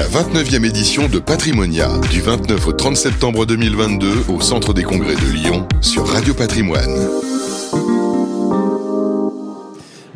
la 0.00 0.06
29e 0.06 0.64
édition 0.64 1.08
de 1.08 1.18
Patrimonia, 1.18 1.90
du 2.10 2.22
29 2.22 2.68
au 2.68 2.72
30 2.72 2.96
septembre 2.96 3.44
2022 3.44 4.24
au 4.30 4.40
Centre 4.40 4.72
des 4.72 4.82
Congrès 4.82 5.14
de 5.14 5.30
Lyon 5.30 5.68
sur 5.82 6.08
Radio 6.08 6.32
Patrimoine. 6.32 7.06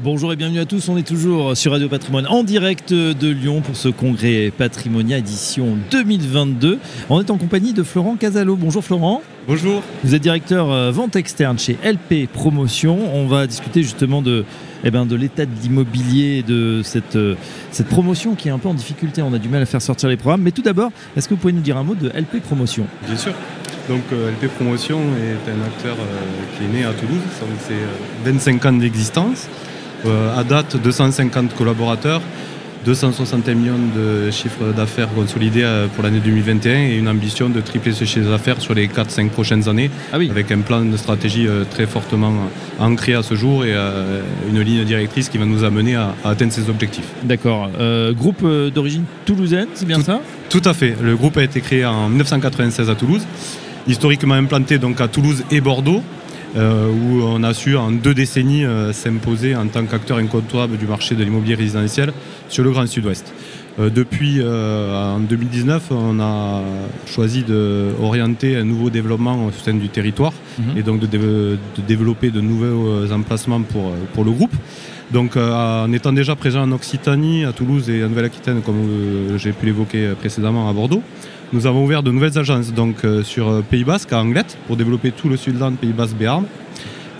Bonjour 0.04 0.34
et 0.34 0.36
bienvenue 0.36 0.58
à 0.60 0.66
tous, 0.66 0.90
on 0.90 0.98
est 0.98 1.08
toujours 1.08 1.56
sur 1.56 1.72
Radio 1.72 1.88
Patrimoine 1.88 2.26
en 2.26 2.42
direct 2.42 2.92
de 2.92 3.28
Lyon 3.30 3.62
pour 3.62 3.74
ce 3.74 3.88
congrès 3.88 4.52
Patrimonia 4.54 5.16
édition 5.16 5.78
2022. 5.90 6.78
On 7.08 7.22
est 7.22 7.30
en 7.30 7.38
compagnie 7.38 7.72
de 7.72 7.82
Florent 7.82 8.16
Casalo. 8.16 8.54
Bonjour 8.54 8.84
Florent. 8.84 9.22
Bonjour. 9.48 9.82
Vous 10.04 10.14
êtes 10.14 10.20
directeur 10.20 10.70
euh, 10.70 10.90
vente 10.90 11.16
externe 11.16 11.58
chez 11.58 11.78
LP 11.82 12.30
Promotion. 12.30 12.98
On 13.14 13.26
va 13.28 13.46
discuter 13.46 13.82
justement 13.82 14.20
de, 14.20 14.44
eh 14.84 14.90
ben, 14.90 15.06
de 15.06 15.16
l'état 15.16 15.46
de 15.46 15.50
l'immobilier, 15.62 16.42
de 16.42 16.82
cette, 16.84 17.16
euh, 17.16 17.34
cette 17.70 17.88
promotion 17.88 18.34
qui 18.34 18.48
est 18.48 18.52
un 18.52 18.58
peu 18.58 18.68
en 18.68 18.74
difficulté. 18.74 19.22
On 19.22 19.32
a 19.32 19.38
du 19.38 19.48
mal 19.48 19.62
à 19.62 19.66
faire 19.66 19.80
sortir 19.80 20.10
les 20.10 20.18
programmes. 20.18 20.42
Mais 20.42 20.50
tout 20.50 20.60
d'abord, 20.60 20.90
est-ce 21.16 21.30
que 21.30 21.32
vous 21.32 21.40
pouvez 21.40 21.54
nous 21.54 21.62
dire 21.62 21.78
un 21.78 21.82
mot 21.82 21.94
de 21.94 22.10
LP 22.10 22.42
Promotion? 22.42 22.86
Bien 23.06 23.16
sûr. 23.16 23.32
Donc 23.88 24.02
euh, 24.12 24.32
LP 24.32 24.48
Promotion 24.48 24.98
est 24.98 25.50
un 25.50 25.64
acteur 25.64 25.96
qui 26.58 26.64
est 26.64 26.78
né 26.78 26.84
à 26.84 26.92
Toulouse. 26.92 27.22
C'est 27.66 28.30
25 28.30 28.66
ans 28.66 28.72
d'existence. 28.74 29.48
À 30.36 30.44
date, 30.44 30.76
250 30.76 31.54
collaborateurs, 31.54 32.20
260 32.84 33.48
millions 33.48 33.78
de 33.96 34.30
chiffres 34.30 34.72
d'affaires 34.76 35.08
consolidés 35.14 35.62
euh, 35.64 35.86
pour 35.88 36.04
l'année 36.04 36.20
2021 36.20 36.72
et 36.90 36.96
une 36.98 37.08
ambition 37.08 37.48
de 37.48 37.60
tripler 37.60 37.92
ce 37.92 38.04
chiffre 38.04 38.28
d'affaires 38.28 38.60
sur 38.60 38.74
les 38.74 38.88
4-5 38.88 39.30
prochaines 39.30 39.68
années 39.68 39.90
Ah 40.12 40.18
oui. 40.18 40.28
avec 40.30 40.52
un 40.52 40.60
plan 40.60 40.82
de 40.84 40.96
stratégie 40.96 41.46
euh, 41.48 41.64
très 41.64 41.86
fortement 41.86 42.32
ancré 42.78 43.14
à 43.14 43.22
ce 43.22 43.34
jour 43.34 43.64
et 43.64 43.72
euh, 43.72 44.20
une 44.50 44.60
ligne 44.60 44.84
directrice 44.84 45.28
qui 45.30 45.38
va 45.38 45.46
nous 45.46 45.64
amener 45.64 45.94
à, 45.94 46.14
atteindre 46.24 46.52
ces 46.52 46.68
objectifs. 46.68 47.06
D'accord. 47.22 47.70
Euh, 47.80 48.12
groupe 48.12 48.42
euh, 48.44 48.70
d'origine 48.70 49.04
toulousaine, 49.24 49.68
c'est 49.74 49.86
bien 49.86 50.02
ça? 50.02 50.20
Tout 50.50 50.62
à 50.66 50.74
fait. 50.74 50.94
Le 51.02 51.16
groupe 51.16 51.38
a 51.38 51.42
été 51.42 51.60
créé 51.62 51.86
en 51.86 52.08
1996 52.10 52.90
à 52.90 52.94
Toulouse, 52.94 53.22
historiquement 53.88 54.34
implanté 54.34 54.76
donc 54.78 55.00
à 55.00 55.08
Toulouse 55.08 55.42
et 55.50 55.60
Bordeaux. 55.62 56.02
Euh, 56.56 56.88
où 56.88 57.22
on 57.22 57.42
a 57.42 57.52
su 57.54 57.76
en 57.76 57.90
deux 57.90 58.14
décennies 58.14 58.64
euh, 58.64 58.92
s'imposer 58.92 59.56
en 59.56 59.66
tant 59.66 59.84
qu'acteur 59.84 60.18
incontournable 60.18 60.76
du 60.76 60.86
marché 60.86 61.14
de 61.14 61.24
l'immobilier 61.24 61.54
résidentiel 61.56 62.12
sur 62.48 62.62
le 62.64 62.70
Grand 62.70 62.86
Sud-Ouest. 62.86 63.32
Euh, 63.80 63.90
depuis 63.90 64.36
euh, 64.40 65.16
en 65.16 65.18
2019, 65.18 65.88
on 65.90 66.20
a 66.20 66.62
choisi 67.06 67.42
d'orienter 67.42 68.56
un 68.56 68.64
nouveau 68.64 68.88
développement 68.90 69.46
au 69.46 69.50
sein 69.50 69.74
du 69.74 69.88
territoire 69.88 70.32
Mhm. 70.56 70.78
et 70.78 70.82
donc 70.84 71.00
de, 71.00 71.06
de 71.08 71.58
développer 71.88 72.30
de 72.30 72.40
nouveaux 72.40 72.86
euh, 72.88 73.10
emplacements 73.12 73.60
pour, 73.62 73.90
pour 74.12 74.24
le 74.24 74.30
groupe. 74.30 74.54
Donc 75.10 75.36
euh, 75.36 75.84
en 75.84 75.92
étant 75.92 76.12
déjà 76.12 76.34
présent 76.34 76.62
en 76.62 76.72
Occitanie, 76.72 77.44
à 77.44 77.52
Toulouse 77.52 77.90
et 77.90 78.02
en 78.04 78.08
Nouvelle-Aquitaine, 78.08 78.62
comme 78.62 78.76
euh, 78.78 79.38
j'ai 79.38 79.52
pu 79.52 79.66
l'évoquer 79.66 80.12
précédemment 80.18 80.68
à 80.68 80.72
Bordeaux, 80.72 81.02
nous 81.52 81.66
avons 81.66 81.84
ouvert 81.84 82.02
de 82.02 82.10
nouvelles 82.10 82.38
agences 82.38 82.72
donc, 82.72 83.04
euh, 83.04 83.22
sur 83.22 83.48
euh, 83.48 83.62
Pays 83.62 83.84
Basque, 83.84 84.12
à 84.12 84.18
Anglette, 84.18 84.56
pour 84.66 84.76
développer 84.76 85.12
tout 85.12 85.28
le 85.28 85.36
Sud-Land, 85.36 85.74
Pays 85.74 85.92
Basque, 85.92 86.16
Béarn, 86.16 86.44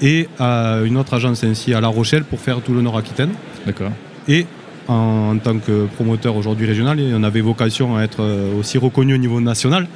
et 0.02 0.28
euh, 0.40 0.84
une 0.84 0.96
autre 0.96 1.14
agence 1.14 1.44
ainsi 1.44 1.72
à 1.72 1.80
La 1.80 1.88
Rochelle 1.88 2.24
pour 2.24 2.40
faire 2.40 2.60
tout 2.60 2.72
le 2.72 2.80
Nord-Aquitaine. 2.82 3.30
D'accord. 3.64 3.92
Et 4.26 4.46
en, 4.88 5.34
en 5.34 5.38
tant 5.38 5.58
que 5.58 5.86
promoteur 5.94 6.36
aujourd'hui 6.36 6.66
régional, 6.66 6.98
on 7.14 7.22
avait 7.22 7.42
vocation 7.42 7.96
à 7.96 8.02
être 8.02 8.22
euh, 8.22 8.58
aussi 8.58 8.76
reconnu 8.76 9.14
au 9.14 9.18
niveau 9.18 9.40
national. 9.40 9.86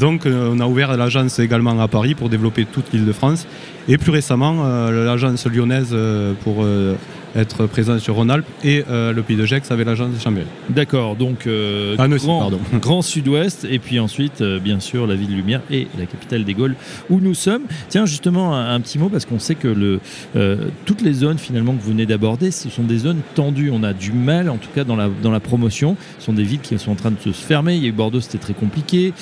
Donc 0.00 0.26
euh, 0.26 0.50
on 0.52 0.60
a 0.60 0.66
ouvert 0.66 0.96
l'agence 0.96 1.38
également 1.38 1.78
à 1.80 1.88
Paris 1.88 2.14
pour 2.14 2.28
développer 2.28 2.64
toute 2.64 2.92
l'île 2.92 3.06
de 3.06 3.12
France. 3.12 3.46
Et 3.86 3.96
plus 3.96 4.10
récemment, 4.10 4.64
euh, 4.64 5.04
l'agence 5.04 5.46
lyonnaise 5.46 5.90
euh, 5.92 6.32
pour 6.42 6.64
euh, 6.64 6.94
être 7.36 7.66
présent 7.66 7.98
sur 7.98 8.14
Rhône-Alpes 8.14 8.46
et 8.62 8.84
euh, 8.88 9.12
le 9.12 9.22
Pays 9.22 9.36
de 9.36 9.44
Gex 9.44 9.70
avec 9.70 9.86
l'agence 9.86 10.14
de 10.14 10.20
Chambéry. 10.20 10.46
D'accord, 10.70 11.16
donc 11.16 11.46
euh, 11.46 11.96
grand, 11.96 12.40
pardon. 12.40 12.60
grand 12.80 13.02
sud-ouest, 13.02 13.66
et 13.68 13.78
puis 13.78 13.98
ensuite, 13.98 14.40
euh, 14.40 14.60
bien 14.60 14.80
sûr, 14.80 15.06
la 15.06 15.14
ville 15.14 15.34
lumière 15.34 15.60
et 15.70 15.88
la 15.98 16.06
capitale 16.06 16.44
des 16.44 16.54
Gaules 16.54 16.76
où 17.10 17.20
nous 17.20 17.34
sommes. 17.34 17.62
Tiens, 17.88 18.06
justement, 18.06 18.54
un, 18.54 18.74
un 18.74 18.80
petit 18.80 18.98
mot, 18.98 19.08
parce 19.08 19.24
qu'on 19.24 19.38
sait 19.38 19.54
que 19.54 19.68
le, 19.68 20.00
euh, 20.36 20.68
toutes 20.84 21.02
les 21.02 21.12
zones 21.12 21.38
finalement 21.38 21.74
que 21.74 21.82
vous 21.82 21.90
venez 21.90 22.06
d'aborder, 22.06 22.50
ce 22.50 22.68
sont 22.70 22.84
des 22.84 22.98
zones 22.98 23.20
tendues. 23.34 23.70
On 23.72 23.82
a 23.82 23.92
du 23.92 24.12
mal, 24.12 24.48
en 24.48 24.56
tout 24.56 24.70
cas 24.74 24.84
dans 24.84 24.96
la, 24.96 25.08
dans 25.22 25.30
la 25.30 25.40
promotion. 25.40 25.96
Ce 26.18 26.26
sont 26.26 26.32
des 26.32 26.44
villes 26.44 26.60
qui 26.60 26.78
sont 26.78 26.92
en 26.92 26.96
train 26.96 27.10
de 27.10 27.20
se 27.20 27.30
fermer. 27.30 27.74
Il 27.74 27.82
y 27.82 27.86
a 27.86 27.88
eu 27.88 27.92
Bordeaux, 27.92 28.20
c'était 28.20 28.38
très 28.38 28.54
compliqué. 28.54 29.12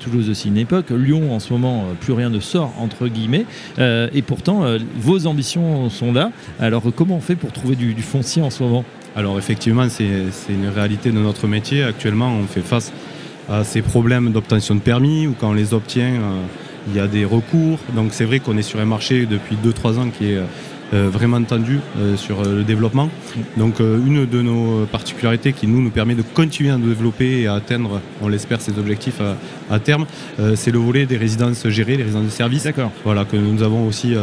Toulouse 0.00 0.28
aussi 0.30 0.48
une 0.48 0.58
époque. 0.58 0.90
Lyon, 0.90 1.32
en 1.34 1.40
ce 1.40 1.52
moment, 1.52 1.86
plus 2.00 2.12
rien 2.12 2.30
ne 2.30 2.40
sort, 2.40 2.72
entre 2.78 3.08
guillemets. 3.08 3.46
Et 3.78 4.22
pourtant, 4.22 4.64
vos 4.96 5.26
ambitions 5.26 5.90
sont 5.90 6.12
là. 6.12 6.30
Alors, 6.60 6.82
comment 6.94 7.16
on 7.16 7.20
fait 7.20 7.36
pour 7.38 7.52
trouver 7.52 7.76
du, 7.76 7.94
du 7.94 8.02
foncier 8.02 8.42
en 8.42 8.50
ce 8.50 8.62
moment 8.62 8.84
Alors 9.16 9.38
effectivement, 9.38 9.88
c'est 9.88 10.06
une 10.48 10.68
réalité 10.68 11.10
de 11.10 11.18
notre 11.18 11.46
métier. 11.46 11.82
Actuellement, 11.82 12.32
on 12.32 12.46
fait 12.46 12.60
face 12.60 12.92
à 13.48 13.64
ces 13.64 13.82
problèmes 13.82 14.30
d'obtention 14.30 14.74
de 14.74 14.80
permis 14.80 15.26
ou 15.26 15.34
quand 15.38 15.50
on 15.50 15.54
les 15.54 15.74
obtient, 15.74 16.04
euh, 16.04 16.42
il 16.88 16.94
y 16.94 17.00
a 17.00 17.06
des 17.06 17.24
recours. 17.24 17.78
Donc 17.94 18.10
c'est 18.12 18.24
vrai 18.24 18.40
qu'on 18.40 18.56
est 18.56 18.62
sur 18.62 18.80
un 18.80 18.84
marché 18.84 19.26
depuis 19.26 19.56
2-3 19.56 19.98
ans 19.98 20.08
qui 20.16 20.32
est 20.32 20.38
euh, 20.94 21.08
vraiment 21.10 21.42
tendu 21.42 21.80
euh, 21.98 22.16
sur 22.16 22.42
le 22.44 22.62
développement. 22.62 23.10
Donc 23.56 23.80
une 23.80 24.26
de 24.26 24.42
nos 24.42 24.86
particularités 24.86 25.52
qui 25.52 25.66
nous, 25.66 25.80
nous 25.80 25.90
permet 25.90 26.14
de 26.14 26.22
continuer 26.22 26.70
à 26.70 26.76
nous 26.76 26.88
développer 26.88 27.40
et 27.40 27.46
à 27.46 27.54
atteindre, 27.54 28.00
on 28.22 28.28
l'espère, 28.28 28.60
ces 28.60 28.78
objectifs 28.78 29.20
à, 29.20 29.74
à 29.74 29.78
terme, 29.80 30.06
c'est 30.54 30.70
le 30.70 30.78
volet 30.78 31.06
des 31.06 31.16
résidences 31.16 31.66
gérées, 31.68 31.96
les 31.96 32.04
résidences 32.04 32.24
de 32.24 32.30
service 32.30 32.68
voilà, 33.04 33.24
que 33.24 33.36
nous 33.36 33.62
avons 33.62 33.86
aussi 33.86 34.14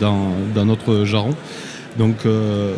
dans, 0.00 0.32
dans 0.54 0.64
notre 0.64 1.04
jarron. 1.04 1.34
Donc 1.98 2.16
euh, 2.26 2.74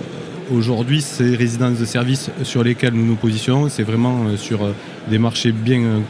aujourd'hui, 0.52 1.00
ces 1.00 1.34
résidences 1.36 1.78
de 1.78 1.84
service 1.84 2.30
sur 2.42 2.62
lesquelles 2.62 2.92
nous 2.94 3.04
nous 3.06 3.14
positionnons, 3.16 3.68
c'est 3.68 3.82
vraiment 3.82 4.26
euh, 4.28 4.36
sur 4.36 4.62
euh, 4.62 4.72
des 5.10 5.18
marchés 5.18 5.52
bien 5.52 6.02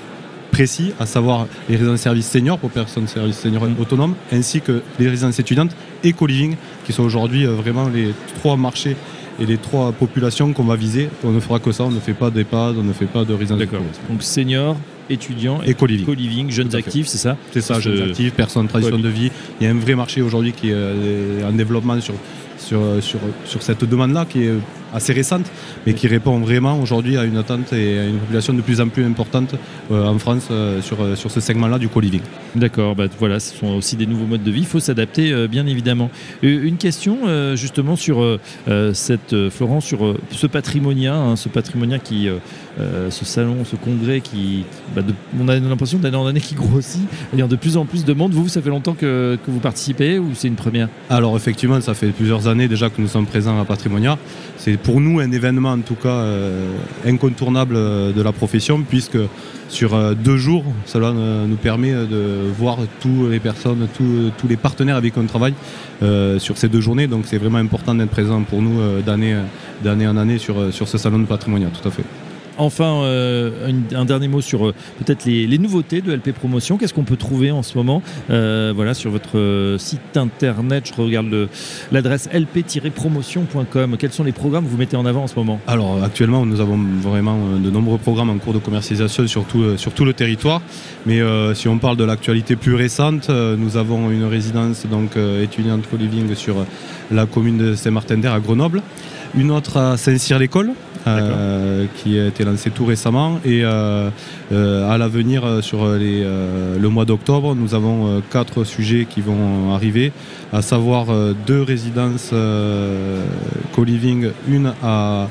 précis, 0.51 0.93
à 0.99 1.07
savoir 1.07 1.47
les 1.69 1.77
résidences 1.77 1.99
de 2.01 2.03
service 2.05 2.27
seniors 2.29 2.59
pour 2.59 2.71
personnes 2.71 3.07
service 3.07 3.39
seniors 3.39 3.65
Mhm. 3.65 3.77
autonomes, 3.81 4.15
ainsi 4.33 4.61
que 4.61 4.83
les 4.99 5.09
résidences 5.09 5.39
étudiantes 5.39 5.73
et 6.03 6.13
co-living, 6.13 6.57
qui 6.85 6.93
sont 6.93 7.03
aujourd'hui 7.03 7.45
vraiment 7.45 7.89
les 7.89 8.13
trois 8.39 8.57
marchés 8.57 8.97
et 9.39 9.45
les 9.45 9.59
trois 9.59 9.93
populations 9.93 10.53
qu'on 10.55 10.65
va 10.65 10.77
viser. 10.77 11.11
On 11.25 11.31
ne 11.31 11.41
fera 11.41 11.59
que 11.59 11.71
ça, 11.73 11.85
on 11.85 11.91
ne 11.91 12.01
fait 12.01 12.15
pas 12.15 12.31
d'EHPAD, 12.31 12.77
on 12.79 12.83
ne 12.85 12.93
fait 12.95 13.05
pas 13.07 13.25
de 13.25 13.35
résidence 13.35 13.59
D'accord. 13.59 13.81
Donc 14.09 14.23
senior, 14.23 14.77
étudiant 15.11 15.61
et 15.63 15.75
co-living. 15.75 16.07
co-living, 16.07 16.51
jeunes 16.51 16.75
actifs, 16.75 17.07
c'est 17.07 17.19
ça 17.19 17.37
C'est 17.53 17.61
ça, 17.61 17.75
Je- 17.79 17.91
jeunes 17.95 18.09
actifs, 18.11 18.33
personnes, 18.33 18.67
tradition 18.67 18.97
Ouais. 18.97 19.03
de 19.03 19.09
vie. 19.09 19.31
Il 19.61 19.65
y 19.65 19.67
a 19.69 19.71
un 19.73 19.79
vrai 19.79 19.95
marché 19.95 20.23
aujourd'hui 20.23 20.53
qui 20.53 20.71
est 20.71 21.45
en 21.47 21.53
développement 21.53 22.01
sur, 22.01 22.15
sur, 22.59 22.81
sur, 23.01 23.21
sur 23.45 23.63
cette 23.63 23.85
demande-là, 23.85 24.27
qui 24.29 24.45
est 24.45 24.53
assez 24.95 25.13
récente, 25.13 25.51
mais 25.85 25.95
qui 25.95 26.07
répond 26.07 26.39
vraiment 26.39 26.81
aujourd'hui 26.81 27.19
à 27.19 27.25
une 27.25 27.37
attente 27.37 27.73
et 27.73 27.99
à 27.99 28.05
une 28.07 28.19
population 28.19 28.55
de 28.55 28.63
plus 28.63 28.81
en 28.81 28.89
plus 28.89 29.05
importante 29.05 29.55
euh, 29.91 30.07
en 30.07 30.19
France 30.19 30.47
euh, 30.51 30.81
sur, 30.81 31.03
euh, 31.03 31.17
sur 31.17 31.31
ce 31.31 31.41
segment-là 31.41 31.79
du 31.79 31.89
co-living. 31.89 32.21
D'accord, 32.55 32.95
bah, 32.95 33.05
voilà, 33.19 33.41
ce 33.41 33.55
sont 33.55 33.75
aussi 33.75 33.97
des 33.97 34.07
nouveaux 34.07 34.25
modes 34.27 34.45
de 34.45 34.51
vie, 34.51 34.61
il 34.61 34.67
faut 34.67 34.81
s'adapter 34.81 35.33
euh, 35.33 35.49
bien 35.49 35.67
évidemment. 35.67 36.09
Euh, 36.45 36.63
une 36.65 36.77
question 36.77 37.19
euh, 37.27 37.57
justement 37.57 37.97
sur 37.97 38.23
euh, 38.23 38.41
euh, 38.69 38.95
cette 38.95 39.33
euh, 39.33 39.51
Florence, 39.51 39.85
sur 39.85 40.07
euh, 40.07 40.19
ce 40.31 40.47
patrimonia, 40.47 41.15
hein, 41.15 41.37
ce 41.37 41.49
patrimonia 41.49 41.99
qui, 41.99 42.29
euh, 42.29 42.37
euh, 42.81 43.11
ce 43.11 43.25
salon, 43.25 43.57
ce 43.65 43.77
congrès 43.77 44.21
qui, 44.21 44.65
bah, 44.95 45.03
de- 45.03 45.15
on 45.39 45.49
a 45.49 45.59
l'impression 45.59 45.99
d'année 45.99 46.17
en 46.17 46.27
année 46.27 46.41
qui 46.41 46.55
grossit, 46.55 47.03
il 47.35 47.39
y 47.39 47.43
a 47.43 47.47
de 47.49 47.57
plus 47.57 47.77
en 47.77 47.85
plus 47.85 48.05
de 48.05 48.13
monde. 48.15 48.33
Vous, 48.33 48.49
ça 48.49 48.63
fait 48.63 48.71
longtemps 48.71 48.95
que, 48.95 49.37
que 49.45 49.51
vous 49.51 49.61
participez 49.61 50.19
ou 50.19 50.31
c'est 50.35 50.49
une 50.49 50.55
première? 50.55 50.89
Alors 51.11 51.37
effectivement, 51.37 51.81
ça 51.81 51.93
fait 51.93 52.09
plusieurs 52.09 52.46
années 52.47 52.69
déjà 52.69 52.91
que 52.91 53.01
nous 53.01 53.09
sommes 53.09 53.27
présents 53.27 53.61
à 53.61 53.65
Patrimonia. 53.65 54.19
C'est 54.57 54.77
pour 54.77 55.01
nous 55.01 55.21
un 55.21 55.31
événement 55.31 55.73
en 55.73 55.81
tout 55.81 55.95
cas 55.95 56.09
euh, 56.09 56.77
incontournable 57.07 57.75
euh, 57.77 58.13
de 58.13 58.23
la 58.23 58.33
profession 58.33 58.83
puisque 58.83 59.19
sur 59.69 59.95
euh, 59.95 60.15
deux 60.15 60.37
jours, 60.37 60.65
cela 60.85 61.13
nous 61.13 61.57
permet 61.57 61.93
de 61.93 62.51
voir 62.59 62.79
toutes 63.01 63.31
les 63.31 63.41
personnes, 63.41 63.87
tous- 63.97 64.49
les 64.49 64.57
partenaires 64.57 64.97
avec 64.97 65.15
qui 65.15 65.19
on 65.19 65.27
travaille 65.27 65.55
sur 66.39 66.57
ces 66.57 66.69
deux 66.69 66.81
journées. 66.81 67.07
Donc 67.09 67.25
c'est 67.27 67.39
vraiment 67.39 67.59
important 67.59 67.95
d'être 67.95 68.11
présent 68.11 68.43
pour 68.43 68.63
nous 68.63 68.79
d'année 69.03 69.37
d'année 69.83 70.07
en 70.07 70.17
année 70.17 70.39
sur, 70.39 70.73
sur 70.73 70.87
ce 70.89 70.99
salon 70.99 71.19
de 71.19 71.27
Patrimonia, 71.27 71.69
tout 71.69 71.87
à 71.89 71.91
fait. 71.91 72.05
Enfin, 72.59 73.03
euh, 73.03 73.71
un 73.95 74.05
dernier 74.05 74.29
mot 74.29 74.41
sur 74.41 74.67
euh, 74.67 74.75
peut-être 74.99 75.27
les, 75.27 75.59
nouveautés 75.59 76.01
de 76.01 76.13
LP 76.13 76.33
Promotion. 76.33 76.79
Qu'est-ce 76.79 76.95
qu'on 76.95 77.05
peut 77.05 77.17
trouver 77.17 77.51
en 77.51 77.63
ce 77.63 77.77
moment 77.77 78.03
euh, 78.31 78.73
voilà, 78.75 78.95
sur 78.95 79.11
votre 79.11 79.77
site 79.79 80.17
internet? 80.17 80.91
Je 80.95 81.01
regarde 81.01 81.49
l'adresse 81.93 82.29
lp-promotion.com. 82.33 83.97
Quels 83.99 84.13
sont 84.13 84.25
les 84.25 84.33
programmes 84.33 84.65
que 84.65 84.71
vous 84.71 84.77
mettez 84.77 84.97
en 84.97 85.07
avant 85.07 85.25
en 85.25 85.27
ce 85.27 85.35
moment? 85.37 85.61
Alors 85.67 86.03
actuellement, 86.03 86.47
nous 86.47 86.61
avons 86.61 86.79
vraiment 87.01 87.39
de 87.63 87.71
nombreux 87.71 87.99
programmes 87.99 88.31
en 88.31 88.39
cours 88.39 88.55
de 88.55 88.59
commercialisation 88.59 89.27
sur 89.27 89.45
tout, 89.45 90.05
le 90.05 90.13
territoire. 90.13 90.63
Mais 91.05 91.21
si 91.55 91.69
on 91.69 91.79
parle 91.79 91.97
de 91.97 92.05
l'actualité 92.05 92.57
plus 92.57 92.75
récente, 92.75 93.29
nous 93.29 93.77
avons 93.77 94.11
une 94.11 94.25
résidence 94.25 94.87
donc 94.87 95.17
étudiante 95.17 95.89
co-living 95.91 96.35
sur 96.35 96.57
la 97.11 97.27
commune 97.27 97.59
de 97.59 97.75
Saint-Martin-d'Air 97.75 98.33
à 98.33 98.41
Grenoble, 98.41 98.83
une 99.35 99.51
autre 99.51 99.77
à 99.77 99.97
Saint-Cyr-l'École. 99.97 100.73
euh, 101.07 101.87
qui 101.99 102.19
a 102.19 102.27
été 102.27 102.43
lancée 102.43 102.71
tout 102.71 102.85
récemment 102.85 103.39
et 103.45 103.65
euh, 103.65 104.11
euh, 104.51 104.91
à 104.91 104.99
l'avenir 104.99 105.63
sur 105.63 105.89
les, 105.95 106.25
le 106.25 106.89
mois 106.89 107.05
d'octobre 107.05 107.55
nous 107.55 107.77
avons 107.77 108.21
quatre 108.29 108.65
sujets 108.65 109.07
qui 109.09 109.21
vont 109.21 109.73
arriver 109.73 110.11
à 110.53 110.63
savoir 110.63 111.07
deux 111.47 111.63
résidences 111.63 112.33
co-living 113.73 114.31
une 114.49 114.73
à 114.83 115.29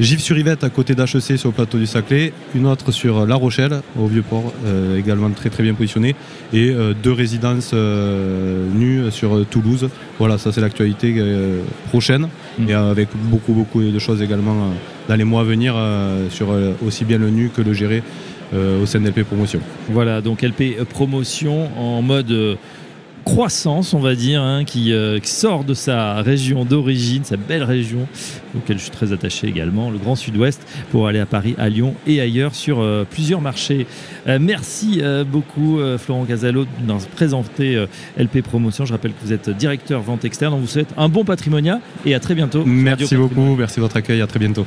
Gif-sur-Yvette 0.00 0.64
à 0.64 0.70
côté 0.70 0.94
d'HEC 0.94 1.36
sur 1.38 1.50
le 1.50 1.52
plateau 1.52 1.76
du 1.76 1.86
Saclay, 1.86 2.32
une 2.54 2.66
autre 2.66 2.90
sur 2.90 3.26
La 3.26 3.34
Rochelle 3.34 3.82
au 3.98 4.06
Vieux-Port, 4.06 4.50
également 4.96 5.28
très 5.28 5.50
très 5.50 5.62
bien 5.62 5.74
positionné, 5.74 6.16
et 6.54 6.74
deux 7.02 7.12
résidences 7.12 7.74
nues 7.74 9.10
sur 9.10 9.44
Toulouse. 9.50 9.90
Voilà, 10.18 10.38
ça 10.38 10.52
c'est 10.52 10.62
l'actualité 10.62 11.22
prochaine, 11.90 12.28
mm. 12.58 12.68
et 12.70 12.72
avec 12.72 13.08
beaucoup 13.14 13.52
beaucoup 13.52 13.82
de 13.82 13.98
choses 13.98 14.22
également 14.22 14.72
dans 15.06 15.16
les 15.16 15.24
mois 15.24 15.42
à 15.42 15.44
venir 15.44 15.74
sur 16.30 16.48
aussi 16.86 17.04
bien 17.04 17.18
le 17.18 17.28
nu 17.28 17.50
que 17.54 17.60
le 17.60 17.74
géré 17.74 18.02
au 18.54 18.86
sein 18.86 19.00
de 19.00 19.08
LP 19.08 19.24
Promotion. 19.24 19.60
Voilà, 19.90 20.22
donc 20.22 20.40
LP 20.40 20.82
Promotion 20.88 21.68
en 21.78 22.00
mode 22.00 22.56
croissance, 23.24 23.94
on 23.94 23.98
va 23.98 24.14
dire, 24.14 24.42
hein, 24.42 24.64
euh, 24.76 25.18
qui, 25.18 25.30
sort 25.30 25.64
de 25.64 25.74
sa 25.74 26.22
région 26.22 26.64
d'origine, 26.64 27.24
sa 27.24 27.36
belle 27.36 27.62
région, 27.62 28.06
auquel 28.56 28.78
je 28.78 28.82
suis 28.82 28.90
très 28.90 29.12
attaché 29.12 29.46
également, 29.46 29.90
le 29.90 29.98
Grand 29.98 30.16
Sud-Ouest, 30.16 30.60
pour 30.90 31.06
aller 31.06 31.20
à 31.20 31.26
Paris, 31.26 31.54
à 31.58 31.68
Lyon 31.68 31.94
et 32.06 32.20
ailleurs 32.20 32.54
sur 32.54 32.80
euh, 32.80 33.04
plusieurs 33.08 33.40
marchés. 33.40 33.86
Euh, 34.26 34.38
merci 34.40 35.02
beaucoup, 35.30 35.78
Florent 35.98 36.24
Casalo, 36.24 36.64
de 36.64 36.68
nous 36.86 36.98
présenter 37.14 37.84
LP 38.18 38.42
Promotion. 38.42 38.84
Je 38.84 38.92
rappelle 38.92 39.12
que 39.12 39.24
vous 39.24 39.32
êtes 39.32 39.50
directeur 39.50 40.02
vente 40.02 40.24
externe. 40.24 40.54
On 40.54 40.58
vous 40.58 40.66
souhaite 40.66 40.92
un 40.96 41.08
bon 41.08 41.24
patrimonia 41.24 41.80
et 42.04 42.14
à 42.14 42.20
très 42.20 42.34
bientôt. 42.34 42.64
Merci 42.64 43.16
beaucoup, 43.16 43.56
merci 43.56 43.76
de 43.76 43.82
votre 43.82 43.96
accueil, 43.96 44.20
à 44.20 44.26
très 44.26 44.38
bientôt. 44.38 44.66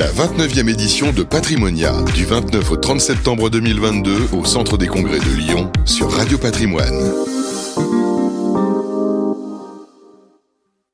La 0.00 0.06
29e 0.06 0.70
édition 0.70 1.12
de 1.12 1.22
Patrimonia, 1.22 1.92
du 2.14 2.24
29 2.24 2.70
au 2.70 2.76
30 2.78 3.02
septembre 3.02 3.50
2022 3.50 4.30
au 4.32 4.46
Centre 4.46 4.78
des 4.78 4.86
Congrès 4.86 5.18
de 5.18 5.36
Lyon 5.36 5.70
sur 5.84 6.10
Radio 6.10 6.38
Patrimoine. 6.38 7.12